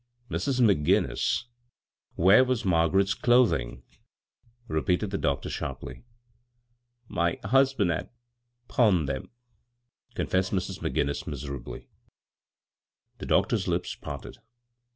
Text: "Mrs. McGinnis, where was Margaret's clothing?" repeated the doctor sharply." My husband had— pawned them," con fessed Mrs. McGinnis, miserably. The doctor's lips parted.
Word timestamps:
"Mrs. 0.35 0.59
McGinnis, 0.61 1.43
where 2.15 2.43
was 2.43 2.65
Margaret's 2.65 3.13
clothing?" 3.13 3.83
repeated 4.67 5.11
the 5.11 5.17
doctor 5.19 5.47
sharply." 5.47 6.01
My 7.07 7.37
husband 7.43 7.91
had— 7.91 8.09
pawned 8.67 9.07
them," 9.07 9.29
con 10.15 10.25
fessed 10.25 10.53
Mrs. 10.53 10.79
McGinnis, 10.79 11.27
miserably. 11.27 11.87
The 13.19 13.27
doctor's 13.27 13.67
lips 13.67 13.93
parted. 13.93 14.39